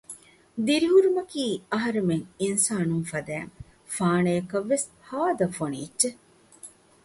[0.65, 3.51] ދިރިހުރުމަކީ އަހަރެމެން އިންސާނުން ފަދައިން
[3.95, 6.19] ފާނަޔަކަށް ވެސް ހާދަ ފޮނި އެއްޗެއް